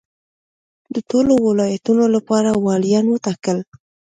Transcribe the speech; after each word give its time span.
د 0.93 0.95
ټولو 1.09 1.33
ولایتونو 1.47 2.05
لپاره 2.15 2.49
والیان 2.65 3.05
وټاکل. 3.09 3.57